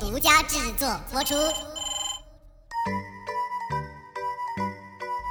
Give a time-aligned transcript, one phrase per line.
[0.00, 1.34] 独家制作播出。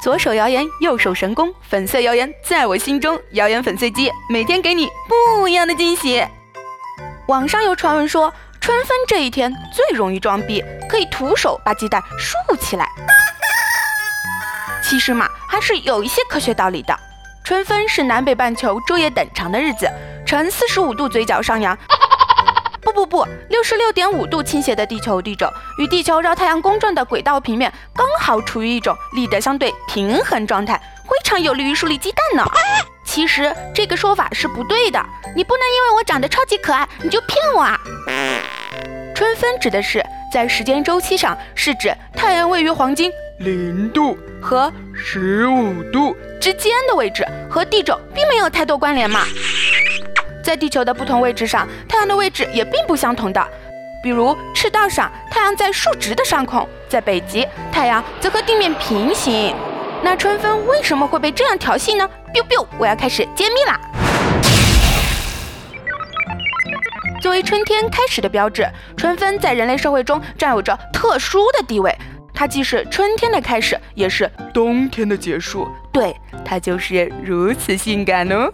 [0.04, 3.20] 左手谣言，右手神功，粉碎谣言在我心中。
[3.32, 6.24] 谣言粉碎机每天给你不一样的惊喜。
[7.28, 8.32] 网上有传闻说，
[8.62, 12.88] 春分这一天最容易装逼，可以徒手把鸡蛋竖起来。
[14.84, 16.96] 其实嘛，还是有一些科学道理的。
[17.44, 19.90] 春分是南北半球昼夜等长的日子，
[20.28, 21.76] 呈四十五度嘴角上扬。
[22.92, 32.44] 不不不，六十六点五度倾斜的地球地轴与地球绕太阳公转的轨道平面刚好处于一种力的相对平衡状态，非常有利于树立鸡蛋呢。
[33.06, 35.04] 其实这个说法是不对的，
[35.36, 37.80] 你不能因为我长得超级可爱你就骗我啊！
[39.14, 49.22] 春分指的是在时间周期上是指太阳位于黄金零度和十五度之间的位置，和地轴并没有太多关联嘛。
[50.44, 53.48] 在地球的不同位置上，太阳的位置也并不相同的。
[54.02, 59.54] 比如赤道上，太阳在竖直的上空；在北极，太阳则和地面平行。
[60.02, 63.80] 那春分为什么会被这样调戏呢？biu biu，我要开始揭秘啦！
[67.22, 68.66] 作为春天开始的标志，
[68.96, 71.94] 春分在人类社会中占有着特殊的地位。
[72.34, 75.68] 它既是春天的开始，也是冬天的结束。
[75.92, 76.16] 对，
[76.46, 78.50] 它就是如此性感哦。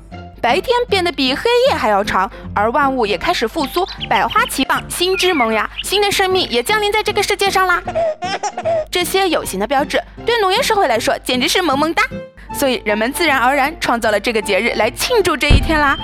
[0.45, 7.81] 白天变得比黑夜还要长，而万物也开始复苏，百花齐放，新枝萌芽，新的生命也降临在这个世界上啦。
[8.91, 12.03] 这些有形的标志对农业社会来说简直是萌萌哒，
[12.53, 15.97] 所以人们自然而然创造了这个节日来庆祝这一天啦。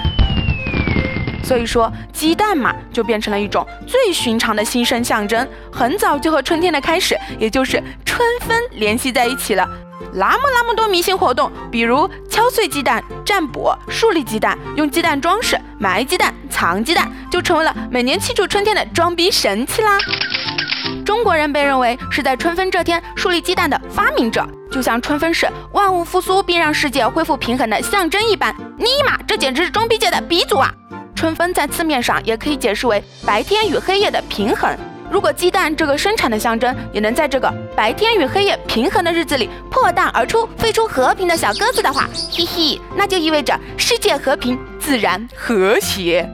[1.43, 9.69] 所以说，鸡蛋嘛，就变成了一种最寻常的新生象征，很早就和春天的开始，也就是春分联系在一起了。
[10.13, 19.97] 那么那么多迷信活动，比如敲碎鸡蛋、占卜、树立鸡蛋、用鸡蛋装饰、埋鸡蛋、藏鸡蛋，就成为了每年庆祝春天的装逼神器啦。
[21.05, 28.55] 中国人被认为是在春分这天树立鸡蛋的发明者，就像春分是万物复苏并让世界恢复平衡的象征一般。
[28.77, 30.71] 尼玛，这简直是装逼界的鼻祖啊！
[31.15, 34.75] 春分在字面上也可以解释为白天与黑夜的平衡。
[35.11, 46.25] 如果鸡蛋这个生产的象征也能在这个白天与黑夜平衡的日子里破蛋而出，飞出和平的小鸽子的话，嘿嘿，那就意味着世界和平，自然和谐。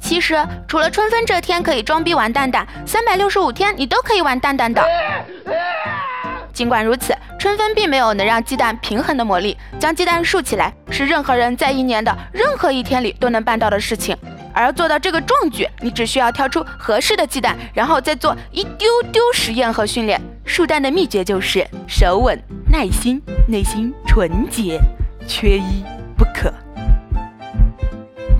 [0.00, 4.82] 其实，除了春分这天可以装逼玩蛋蛋，三百六十五天你都可以玩蛋蛋的。
[6.52, 9.56] 尽管如此，春分并没有能让鸡蛋平衡的魔力。
[9.78, 14.16] 将鸡蛋竖起来，是任何人在一年的任何一天里都能办到的事情。
[14.58, 20.20] 而要做到这个壮举，你只需要挑出合适的鸡蛋，然后再做一丢丢实验和训练。
[20.44, 22.36] 树蛋的秘诀就是手稳、
[22.68, 24.80] 耐心、内心纯洁，
[25.28, 25.84] 缺一
[26.16, 26.52] 不可。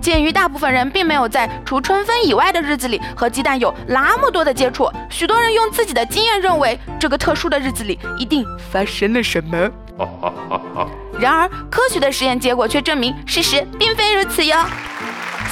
[0.02, 9.70] 鉴于大部分人并没有在除春分以外的日子里和鸡蛋有那么多的接触，许多人用自己的经验认为这个特殊的日子里一定发生了什么。
[11.20, 14.56] 然而，科学的实验结果却证明事实并非如此哟。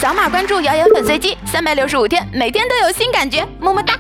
[0.01, 3.95] 扫码关注谣言粉碎机，三百六十五天，每天都有新感觉，么么哒。